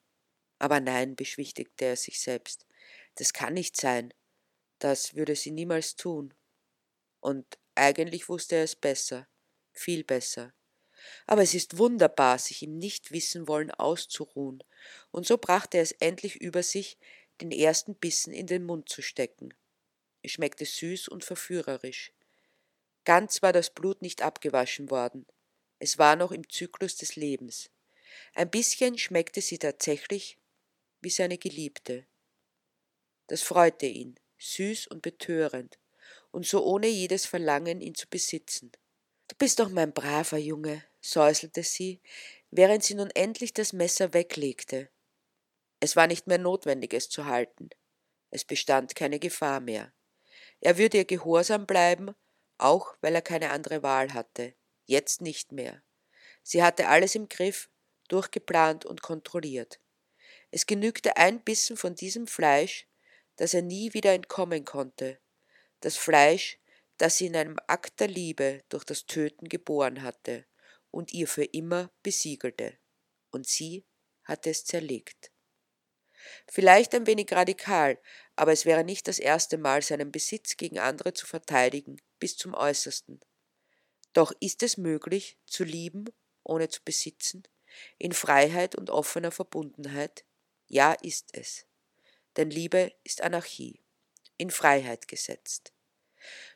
Aber 0.59 0.81
nein, 0.81 1.17
beschwichtigte 1.17 1.85
er 1.85 1.97
sich 1.97 2.21
selbst. 2.21 2.67
Das 3.17 3.33
kann 3.33 3.55
nicht 3.55 3.77
sein. 3.77 4.13
Das 4.79 5.15
würde 5.15 5.37
sie 5.37 5.51
niemals 5.51 5.97
tun. 5.97 6.35
Und 7.21 7.59
eigentlich 7.75 8.29
wusste 8.29 8.57
er 8.57 8.65
es 8.65 8.77
besser, 8.77 9.29
viel 9.73 10.05
besser. 10.05 10.53
Aber 11.27 11.43
es 11.43 11.55
ist 11.55 11.79
wunderbar, 11.79 12.39
sich 12.39 12.63
im 12.63 12.79
Nichtwissenwollen 12.79 13.71
auszuruhen, 13.71 14.63
und 15.11 15.27
so 15.27 15.39
brachte 15.39 15.79
er 15.79 15.83
es 15.83 15.93
endlich 15.93 16.37
über 16.37 16.63
sich, 16.63 16.99
den 17.41 17.51
ersten 17.51 17.95
Bissen 17.95 18.33
in 18.33 18.47
den 18.47 18.65
Mund 18.65 18.89
zu 18.89 19.03
stecken. 19.03 19.53
Es 20.23 20.33
schmeckte 20.33 20.65
süß 20.65 21.09
und 21.09 21.25
verführerisch. 21.25 22.13
Ganz 23.05 23.43
war 23.43 23.53
das 23.53 23.71
Blut 23.71 24.03
nicht 24.03 24.23
abgewaschen 24.23 24.91
worden. 24.91 25.27
Es 25.79 25.99
war 25.99 26.17
noch 26.17 26.33
im 26.33 26.49
Zyklus 26.49 26.97
des 26.97 27.17
Lebens. 27.17 27.71
Ein 28.35 28.51
bisschen 28.51 28.99
schmeckte 28.99 29.41
sie 29.41 29.59
tatsächlich 29.59 30.39
wie 31.01 31.11
seine 31.11 31.39
Geliebte. 31.39 32.07
Das 33.27 33.43
freute 33.43 33.87
ihn 33.87 34.19
süß 34.39 34.89
und 34.89 35.03
betörend, 35.03 35.79
und 36.31 36.47
so 36.47 36.65
ohne 36.65 36.89
jedes 36.89 37.27
Verlangen, 37.27 37.81
ihn 37.81 37.95
zu 37.95 38.07
besitzen. 38.09 38.73
Du 39.29 39.37
bist 39.37 39.59
doch 39.59 39.69
mein 39.69 39.93
braver 39.93 40.39
Junge, 40.39 40.85
säuselte 41.01 41.63
sie, 41.63 42.01
während 42.51 42.85
sie 42.85 42.95
nun 42.95 43.11
endlich 43.11 43.53
das 43.53 43.73
Messer 43.73 44.13
weglegte. 44.15 44.91
Es 45.81 45.97
war 45.97 46.07
nicht 46.07 46.27
mehr 46.27 46.39
notwendig, 46.39 46.95
es 46.95 47.09
zu 47.09 47.27
halten. 47.27 47.71
Es 48.31 48.45
bestand 48.45 48.95
keine 48.95 49.19
Gefahr 49.19 49.61
mehr. 49.61 49.93
Er 50.61 50.79
würde 50.79 50.99
ihr 50.99 51.05
gehorsam 51.05 51.67
bleiben, 51.67 52.15
auch 52.59 52.95
weil 53.01 53.15
er 53.15 53.23
keine 53.23 53.51
andere 53.51 53.83
Wahl 53.83 54.15
hatte. 54.15 54.55
Jetzt 54.87 55.21
nicht 55.21 55.53
mehr. 55.53 55.83
Sie 56.43 56.63
hatte 56.63 56.89
alles 56.89 57.15
im 57.15 57.29
Griff, 57.29 57.69
durchgeplant 58.09 58.85
und 58.87 59.03
kontrolliert. 59.03 59.81
Es 60.51 60.67
genügte 60.67 61.17
ein 61.17 61.43
Bissen 61.43 61.77
von 61.77 61.95
diesem 61.95 62.27
Fleisch, 62.27 62.87
dass 63.35 63.53
er 63.53 63.63
nie 63.63 63.93
wieder 63.95 64.13
entkommen 64.13 64.65
konnte, 64.65 65.19
das 65.81 65.97
Fleisch, 65.97 66.59
das 66.99 67.19
sie 67.19 67.27
in 67.27 67.37
einem 67.37 67.59
Akt 67.67 68.01
der 68.01 68.09
Liebe 68.09 68.63
durch 68.69 68.85
das 68.85 69.07
Töten 69.07 69.49
geboren 69.49 70.03
hatte 70.03 70.47
und 70.91 71.13
ihr 71.13 71.29
für 71.29 71.45
immer 71.45 71.91
besiegelte, 72.03 72.79
und 73.31 73.47
sie 73.47 73.85
hatte 74.25 74.51
es 74.51 74.65
zerlegt. 74.65 75.33
Vielleicht 76.49 76.95
ein 76.95 77.07
wenig 77.07 77.33
radikal, 77.33 78.01
aber 78.35 78.53
es 78.53 78.65
wäre 78.65 78.85
nicht 78.85 79.07
das 79.09 79.19
erste 79.19 79.59
Mal, 79.59 79.83
seinen 79.83 80.11
Besitz 80.11 80.57
gegen 80.57 80.79
andere 80.79 81.13
zu 81.13 81.27
verteidigen, 81.27 82.01
bis 82.19 82.37
zum 82.37 82.55
äußersten. 82.55 83.21
Doch 84.17 84.33
ist 84.41 84.63
es 84.63 84.77
möglich, 84.77 85.37
zu 85.47 85.65
lieben, 85.65 86.07
ohne 86.43 86.69
zu 86.69 86.81
besitzen, 86.85 87.43
in 87.99 88.13
Freiheit 88.13 88.75
und 88.75 88.91
offener 88.91 89.31
Verbundenheit? 89.31 90.25
Ja, 90.69 90.93
ist 90.93 91.29
es 91.33 91.67
denn 92.37 92.51
Liebe 92.51 92.93
ist 93.03 93.23
Anarchie, 93.23 93.81
in 94.37 94.51
Freiheit 94.51 95.09
gesetzt. 95.09 95.73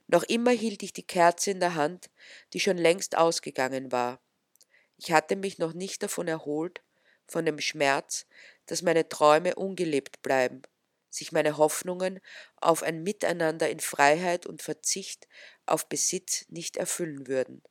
Noch 0.07 0.25
immer 0.25 0.51
hielt 0.51 0.83
ich 0.83 0.93
die 0.93 1.07
Kerze 1.07 1.53
in 1.53 1.61
der 1.61 1.75
Hand, 1.75 2.11
die 2.53 2.61
schon 2.61 2.77
längst 2.77 3.17
ausgegangen 3.17 3.93
war. 3.93 4.21
Ich 4.97 5.13
hatte 5.13 5.37
mich 5.37 5.59
noch 5.59 5.73
nicht 5.73 6.03
davon 6.03 6.29
erholt, 6.29 6.83
von 7.27 7.47
dem 7.47 7.61
Schmerz, 7.61 8.27
dass 8.67 8.83
meine 8.83 9.09
Träume 9.09 9.55
ungelebt 9.55 10.21
bleiben, 10.23 10.63
sich 11.09 11.33
meine 11.33 11.57
Hoffnungen 11.57 12.21
auf 12.57 12.83
ein 12.83 13.03
Miteinander 13.03 13.71
in 13.71 13.81
Freiheit 13.81 14.47
und 14.47 14.63
Verzicht 14.63 15.29
auf 15.71 15.89
Besitz 15.89 16.47
nicht 16.49 16.77
erfüllen 16.77 17.27
würden. 17.27 17.63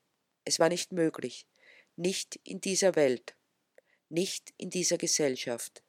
Es 0.46 0.60
war 0.60 0.70
nicht 0.70 0.92
möglich, 0.92 1.48
nicht 1.96 2.40
in 2.44 2.62
dieser 2.62 2.96
Welt, 2.96 3.36
nicht 4.10 4.54
in 4.58 4.70
dieser 4.70 4.98
Gesellschaft. 4.98 5.84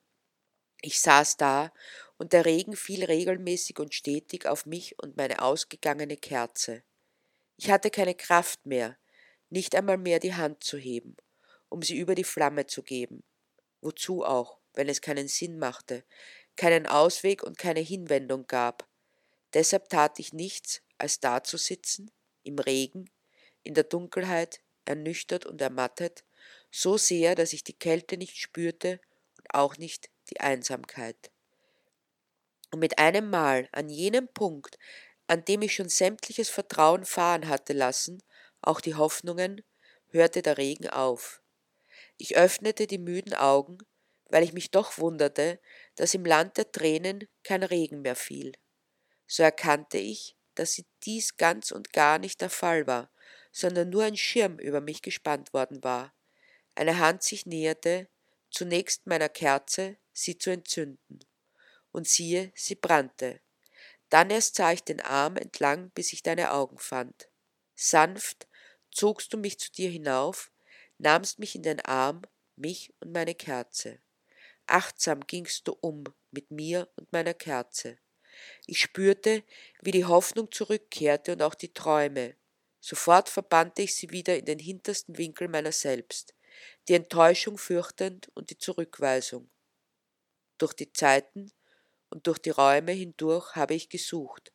Ich 0.82 1.00
saß 1.00 1.36
da 1.36 1.72
und 2.16 2.32
der 2.32 2.44
Regen 2.44 2.76
fiel 2.76 3.04
regelmäßig 3.04 3.78
und 3.78 3.94
stetig 3.94 4.46
auf 4.46 4.66
mich 4.66 4.98
und 4.98 5.16
meine 5.16 5.42
ausgegangene 5.42 6.16
Kerze. 6.16 6.82
Ich 7.56 7.70
hatte 7.70 7.90
keine 7.90 8.14
Kraft 8.14 8.64
mehr, 8.66 8.96
nicht 9.50 9.74
einmal 9.74 9.98
mehr 9.98 10.18
die 10.18 10.34
Hand 10.34 10.64
zu 10.64 10.78
heben, 10.78 11.16
um 11.68 11.82
sie 11.82 11.98
über 11.98 12.14
die 12.14 12.24
Flamme 12.24 12.66
zu 12.66 12.82
geben. 12.82 13.22
Wozu 13.82 14.24
auch, 14.24 14.58
wenn 14.74 14.88
es 14.88 15.00
keinen 15.00 15.28
Sinn 15.28 15.58
machte, 15.58 16.04
keinen 16.56 16.86
Ausweg 16.86 17.42
und 17.42 17.58
keine 17.58 17.80
Hinwendung 17.80 18.46
gab. 18.46 18.88
Deshalb 19.54 19.88
tat 19.88 20.18
ich 20.18 20.32
nichts, 20.32 20.82
als 21.00 21.20
dazusitzen, 21.20 22.10
im 22.42 22.58
Regen, 22.58 23.10
in 23.62 23.74
der 23.74 23.84
Dunkelheit, 23.84 24.60
ernüchtert 24.84 25.46
und 25.46 25.60
ermattet, 25.60 26.24
so 26.70 26.96
sehr, 26.96 27.34
dass 27.34 27.52
ich 27.52 27.64
die 27.64 27.78
Kälte 27.78 28.16
nicht 28.16 28.36
spürte 28.36 29.00
und 29.38 29.54
auch 29.54 29.76
nicht 29.76 30.10
die 30.30 30.40
Einsamkeit 30.40 31.30
und 32.70 32.80
mit 32.80 32.98
einem 32.98 33.30
Mal 33.30 33.68
an 33.72 33.88
jenem 33.88 34.28
Punkt, 34.28 34.78
an 35.26 35.44
dem 35.44 35.62
ich 35.62 35.74
schon 35.74 35.88
sämtliches 35.88 36.48
Vertrauen 36.48 37.04
fahren 37.04 37.48
hatte 37.48 37.72
lassen, 37.72 38.22
auch 38.62 38.80
die 38.80 38.94
Hoffnungen, 38.94 39.62
hörte 40.08 40.42
der 40.42 40.58
Regen 40.58 40.88
auf. 40.88 41.42
Ich 42.16 42.36
öffnete 42.36 42.86
die 42.86 42.98
müden 42.98 43.34
Augen, 43.34 43.78
weil 44.28 44.42
ich 44.42 44.52
mich 44.52 44.70
doch 44.70 44.98
wunderte, 44.98 45.60
dass 45.96 46.14
im 46.14 46.24
Land 46.24 46.56
der 46.56 46.70
Tränen 46.70 47.28
kein 47.42 47.62
Regen 47.62 48.02
mehr 48.02 48.16
fiel. 48.16 48.52
So 49.26 49.42
erkannte 49.42 49.98
ich, 49.98 50.36
dass 50.60 50.82
dies 51.04 51.38
ganz 51.38 51.70
und 51.70 51.94
gar 51.94 52.18
nicht 52.18 52.42
der 52.42 52.50
Fall 52.50 52.86
war, 52.86 53.10
sondern 53.50 53.88
nur 53.88 54.04
ein 54.04 54.16
Schirm 54.16 54.58
über 54.58 54.82
mich 54.82 55.00
gespannt 55.00 55.54
worden 55.54 55.82
war. 55.82 56.14
Eine 56.74 56.98
Hand 56.98 57.22
sich 57.22 57.46
näherte, 57.46 58.08
zunächst 58.50 59.06
meiner 59.06 59.30
Kerze, 59.30 59.96
sie 60.12 60.36
zu 60.36 60.50
entzünden 60.50 61.20
und 61.92 62.06
siehe, 62.06 62.52
sie 62.54 62.74
brannte. 62.74 63.40
Dann 64.10 64.28
erst 64.28 64.56
sah 64.56 64.72
ich 64.72 64.84
den 64.84 65.00
Arm 65.00 65.36
entlang, 65.36 65.90
bis 65.92 66.12
ich 66.12 66.22
deine 66.22 66.52
Augen 66.52 66.78
fand. 66.78 67.30
Sanft 67.74 68.46
zogst 68.90 69.32
du 69.32 69.38
mich 69.38 69.58
zu 69.58 69.72
dir 69.72 69.88
hinauf, 69.88 70.52
nahmst 70.98 71.38
mich 71.38 71.54
in 71.54 71.62
den 71.62 71.80
Arm, 71.80 72.20
mich 72.56 72.92
und 73.00 73.12
meine 73.12 73.34
Kerze. 73.34 73.98
Achtsam 74.66 75.26
gingst 75.26 75.66
du 75.66 75.72
um 75.80 76.04
mit 76.32 76.50
mir 76.50 76.90
und 76.96 77.10
meiner 77.12 77.34
Kerze. 77.34 77.98
Ich 78.66 78.80
spürte, 78.80 79.42
wie 79.80 79.90
die 79.90 80.04
Hoffnung 80.04 80.50
zurückkehrte 80.50 81.32
und 81.32 81.42
auch 81.42 81.54
die 81.54 81.72
Träume. 81.72 82.34
Sofort 82.80 83.28
verbannte 83.28 83.82
ich 83.82 83.94
sie 83.94 84.10
wieder 84.10 84.36
in 84.36 84.46
den 84.46 84.58
hintersten 84.58 85.18
Winkel 85.18 85.48
meiner 85.48 85.72
selbst, 85.72 86.34
die 86.88 86.94
Enttäuschung 86.94 87.58
fürchtend 87.58 88.30
und 88.34 88.50
die 88.50 88.58
Zurückweisung. 88.58 89.50
Durch 90.58 90.72
die 90.72 90.92
Zeiten 90.92 91.52
und 92.08 92.26
durch 92.26 92.38
die 92.38 92.50
Räume 92.50 92.92
hindurch 92.92 93.54
habe 93.54 93.74
ich 93.74 93.88
gesucht. 93.88 94.52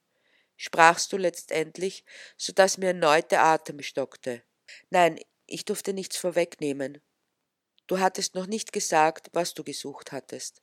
Sprachst 0.57 1.11
du 1.11 1.17
letztendlich, 1.17 2.05
so 2.37 2.53
dass 2.53 2.77
mir 2.77 2.87
erneut 2.87 3.31
der 3.31 3.43
Atem 3.43 3.81
stockte. 3.81 4.43
Nein, 4.89 5.19
ich 5.47 5.65
durfte 5.65 5.93
nichts 5.93 6.17
vorwegnehmen. 6.17 7.01
Du 7.87 7.99
hattest 7.99 8.33
noch 8.35 8.47
nicht 8.47 8.73
gesagt, 8.73 9.29
was 9.33 9.53
du 9.53 9.63
gesucht 9.63 10.11
hattest. 10.11 10.61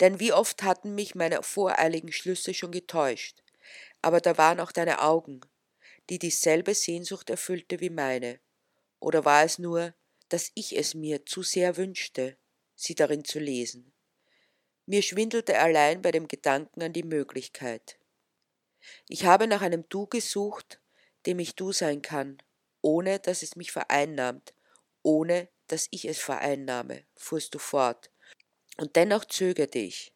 Denn 0.00 0.20
wie 0.20 0.32
oft 0.32 0.62
hatten 0.62 0.94
mich 0.94 1.14
meine 1.14 1.42
voreiligen 1.42 2.12
Schlüsse 2.12 2.54
schon 2.54 2.72
getäuscht, 2.72 3.42
aber 4.00 4.20
da 4.20 4.36
waren 4.38 4.60
auch 4.60 4.72
deine 4.72 5.00
Augen, 5.02 5.40
die 6.10 6.18
dieselbe 6.18 6.74
Sehnsucht 6.74 7.30
erfüllte 7.30 7.80
wie 7.80 7.90
meine. 7.90 8.40
Oder 9.00 9.24
war 9.24 9.44
es 9.44 9.58
nur, 9.58 9.94
dass 10.28 10.50
ich 10.54 10.76
es 10.76 10.94
mir 10.94 11.26
zu 11.26 11.42
sehr 11.42 11.76
wünschte, 11.76 12.36
sie 12.74 12.94
darin 12.94 13.24
zu 13.24 13.38
lesen? 13.38 13.92
Mir 14.86 15.02
schwindelte 15.02 15.58
allein 15.58 16.02
bei 16.02 16.10
dem 16.10 16.26
Gedanken 16.26 16.82
an 16.82 16.92
die 16.92 17.04
Möglichkeit. 17.04 17.98
Ich 19.08 19.24
habe 19.26 19.46
nach 19.46 19.62
einem 19.62 19.88
Du 19.88 20.06
gesucht, 20.06 20.80
dem 21.26 21.38
ich 21.38 21.54
Du 21.54 21.72
sein 21.72 22.02
kann, 22.02 22.38
ohne 22.80 23.20
dass 23.20 23.42
es 23.42 23.54
mich 23.54 23.70
vereinnahmt, 23.70 24.54
ohne 25.02 25.48
dass 25.68 25.86
ich 25.90 26.04
es 26.04 26.18
vereinnahme, 26.18 27.04
fuhrst 27.16 27.54
du 27.54 27.58
fort. 27.58 28.10
Und 28.76 28.96
dennoch 28.96 29.24
zögerte 29.24 29.78
ich, 29.78 30.12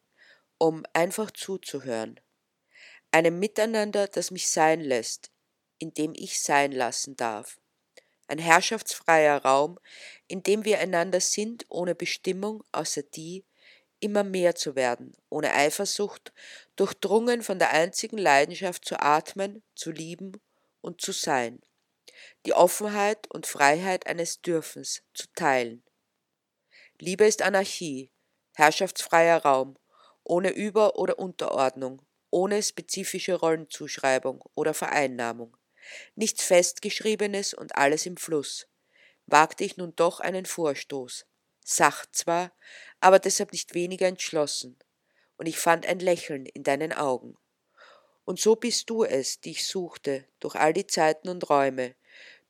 um 0.57 0.83
einfach 0.93 1.31
zuzuhören. 1.31 2.19
Einem 3.11 3.39
Miteinander, 3.39 4.07
das 4.07 4.31
mich 4.31 4.49
sein 4.49 4.81
lässt, 4.81 5.31
in 5.79 5.93
dem 5.93 6.13
ich 6.15 6.41
sein 6.41 6.71
lassen 6.71 7.15
darf. 7.15 7.59
Ein 8.27 8.39
herrschaftsfreier 8.39 9.43
Raum, 9.43 9.79
in 10.27 10.43
dem 10.43 10.65
wir 10.65 10.79
einander 10.79 11.21
sind, 11.21 11.65
ohne 11.69 11.95
Bestimmung 11.95 12.63
außer 12.71 13.03
die, 13.03 13.45
immer 13.99 14.23
mehr 14.23 14.55
zu 14.55 14.75
werden, 14.75 15.15
ohne 15.29 15.53
Eifersucht, 15.53 16.33
durchdrungen 16.75 17.41
von 17.41 17.59
der 17.59 17.71
einzigen 17.71 18.17
Leidenschaft 18.17 18.85
zu 18.85 18.99
atmen, 18.99 19.63
zu 19.75 19.91
lieben 19.91 20.33
und 20.81 21.01
zu 21.01 21.11
sein, 21.11 21.61
die 22.45 22.53
Offenheit 22.53 23.31
und 23.31 23.47
Freiheit 23.47 24.07
eines 24.07 24.41
Dürfens 24.41 25.03
zu 25.13 25.27
teilen. 25.33 25.83
Liebe 26.99 27.25
ist 27.25 27.41
Anarchie, 27.41 28.11
herrschaftsfreier 28.57 29.43
Raum, 29.43 29.77
ohne 30.23 30.49
Über- 30.49 30.97
oder 30.97 31.19
Unterordnung, 31.19 32.01
ohne 32.31 32.63
spezifische 32.63 33.35
Rollenzuschreibung 33.35 34.43
oder 34.55 34.73
Vereinnahmung, 34.73 35.55
nichts 36.15 36.43
Festgeschriebenes 36.43 37.53
und 37.53 37.75
alles 37.75 38.07
im 38.07 38.17
Fluss. 38.17 38.67
Wagte 39.27 39.63
ich 39.63 39.77
nun 39.77 39.95
doch 39.95 40.19
einen 40.19 40.47
Vorstoß, 40.47 41.27
sacht 41.63 42.15
zwar, 42.15 42.51
aber 42.99 43.19
deshalb 43.19 43.51
nicht 43.51 43.75
weniger 43.75 44.07
entschlossen, 44.07 44.79
und 45.37 45.45
ich 45.45 45.59
fand 45.59 45.85
ein 45.85 45.99
Lächeln 45.99 46.47
in 46.47 46.63
deinen 46.63 46.93
Augen. 46.93 47.37
Und 48.25 48.39
so 48.39 48.55
bist 48.55 48.89
du 48.89 49.03
es, 49.03 49.39
die 49.39 49.51
ich 49.51 49.67
suchte, 49.67 50.25
durch 50.39 50.55
all 50.55 50.73
die 50.73 50.87
Zeiten 50.87 51.29
und 51.29 51.47
Räume, 51.47 51.93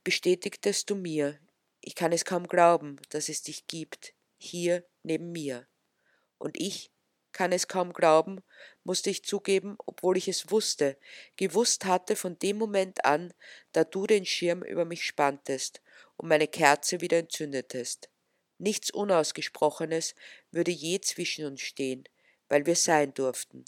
bestätigtest 0.06 0.90
du 0.90 0.96
mir, 0.96 1.38
ich 1.82 1.96
kann 1.96 2.14
es 2.14 2.24
kaum 2.24 2.48
glauben, 2.48 2.96
dass 3.10 3.28
es 3.28 3.44
dich 3.44 3.68
gibt, 3.68 4.14
hier 4.38 4.86
neben 5.04 5.34
mir. 5.34 5.68
Und 6.38 6.60
ich 6.60 6.92
kann 7.32 7.52
es 7.52 7.68
kaum 7.68 7.94
glauben, 7.94 8.42
musste 8.84 9.10
ich 9.10 9.24
zugeben, 9.24 9.76
obwohl 9.86 10.18
ich 10.18 10.28
es 10.28 10.50
wusste, 10.50 10.98
gewusst 11.36 11.86
hatte 11.86 12.16
von 12.16 12.40
dem 12.40 12.58
Moment 12.58 13.06
an, 13.06 13.34
da 13.74 13.84
du 13.84 14.08
den 14.08 14.26
Schirm 14.26 14.64
über 14.64 14.86
mich 14.86 15.06
spanntest 15.06 15.82
und 16.16 16.30
meine 16.30 16.48
Kerze 16.48 17.02
wieder 17.02 17.20
entzündetest. 17.20 18.10
Nichts 18.58 18.90
Unausgesprochenes 18.90 20.16
würde 20.52 20.72
je 20.72 21.00
zwischen 21.00 21.46
uns 21.46 21.62
stehen, 21.62 22.06
weil 22.50 22.66
wir 22.66 22.76
sein 22.76 23.14
durften. 23.14 23.66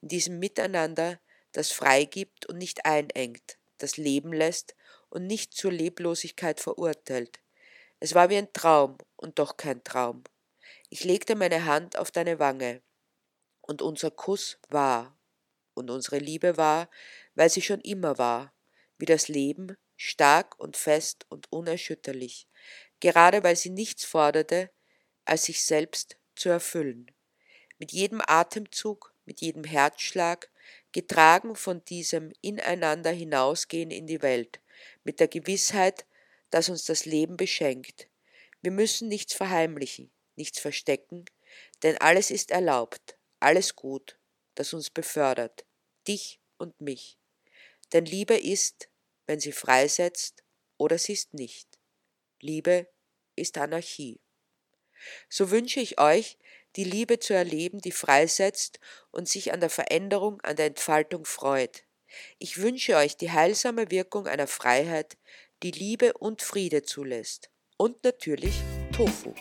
In 0.00 0.08
diesem 0.08 0.38
Miteinander, 0.38 1.18
das 1.50 1.72
freigibt 1.72 2.46
und 2.46 2.58
nicht 2.58 2.86
einengt, 2.86 3.58
das 3.78 3.96
leben 3.96 4.32
lässt 4.32 4.76
und 5.10 5.26
nicht 5.26 5.54
zur 5.54 5.72
Leblosigkeit 5.72 6.60
verurteilt. 6.60 7.40
Es 7.98 8.14
war 8.14 8.30
wie 8.30 8.36
ein 8.36 8.52
Traum 8.52 8.98
und 9.16 9.40
doch 9.40 9.56
kein 9.56 9.82
Traum. 9.82 10.22
Ich 10.90 11.04
legte 11.04 11.36
meine 11.36 11.66
Hand 11.66 11.98
auf 11.98 12.10
deine 12.10 12.38
Wange, 12.38 12.82
und 13.60 13.82
unser 13.82 14.10
Kuss 14.10 14.58
war, 14.68 15.18
und 15.74 15.90
unsere 15.90 16.18
Liebe 16.18 16.56
war, 16.56 16.88
weil 17.34 17.50
sie 17.50 17.60
schon 17.60 17.80
immer 17.80 18.16
war, 18.16 18.54
wie 18.96 19.04
das 19.04 19.28
Leben, 19.28 19.76
stark 19.96 20.58
und 20.58 20.76
fest 20.76 21.26
und 21.28 21.52
unerschütterlich, 21.52 22.48
gerade 23.00 23.42
weil 23.42 23.54
sie 23.54 23.68
nichts 23.68 24.04
forderte, 24.04 24.70
als 25.26 25.44
sich 25.44 25.62
selbst 25.62 26.16
zu 26.34 26.48
erfüllen. 26.48 27.10
Mit 27.78 27.92
jedem 27.92 28.22
Atemzug, 28.26 29.14
mit 29.26 29.42
jedem 29.42 29.64
Herzschlag, 29.64 30.50
getragen 30.92 31.54
von 31.54 31.84
diesem 31.84 32.32
Ineinander 32.40 33.10
hinausgehen 33.10 33.90
in 33.90 34.06
die 34.06 34.22
Welt, 34.22 34.60
mit 35.04 35.20
der 35.20 35.28
Gewissheit, 35.28 36.06
dass 36.50 36.70
uns 36.70 36.86
das 36.86 37.04
Leben 37.04 37.36
beschenkt. 37.36 38.08
Wir 38.62 38.70
müssen 38.70 39.08
nichts 39.08 39.34
verheimlichen, 39.34 40.10
nichts 40.38 40.58
verstecken, 40.58 41.24
denn 41.82 41.98
alles 41.98 42.30
ist 42.30 42.50
erlaubt, 42.50 43.16
alles 43.40 43.76
gut, 43.76 44.18
das 44.54 44.72
uns 44.72 44.90
befördert, 44.90 45.64
dich 46.06 46.40
und 46.56 46.80
mich. 46.80 47.18
Denn 47.92 48.04
Liebe 48.04 48.36
ist, 48.36 48.88
wenn 49.26 49.40
sie 49.40 49.52
freisetzt, 49.52 50.42
oder 50.78 50.96
sie 50.96 51.12
ist 51.12 51.34
nicht. 51.34 51.68
Liebe 52.40 52.88
ist 53.36 53.58
Anarchie. 53.58 54.20
So 55.28 55.50
wünsche 55.50 55.80
ich 55.80 56.00
euch, 56.00 56.38
die 56.76 56.84
Liebe 56.84 57.18
zu 57.18 57.34
erleben, 57.34 57.80
die 57.80 57.92
freisetzt 57.92 58.78
und 59.10 59.28
sich 59.28 59.52
an 59.52 59.60
der 59.60 59.70
Veränderung, 59.70 60.40
an 60.42 60.56
der 60.56 60.66
Entfaltung 60.66 61.24
freut. 61.24 61.84
Ich 62.38 62.58
wünsche 62.58 62.96
euch 62.96 63.16
die 63.16 63.30
heilsame 63.30 63.90
Wirkung 63.90 64.26
einer 64.26 64.46
Freiheit, 64.46 65.16
die 65.62 65.72
Liebe 65.72 66.12
und 66.14 66.42
Friede 66.42 66.82
zulässt. 66.82 67.50
Und 67.76 68.02
natürlich 68.04 68.54
Tofu. 68.92 69.34